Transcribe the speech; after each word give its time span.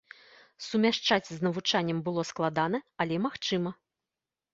Сумяшчаць 0.67 1.27
з 1.33 1.37
навучаннем 1.47 1.99
было 2.07 2.23
складана, 2.31 2.79
але 3.05 3.15
магчыма. 3.27 3.75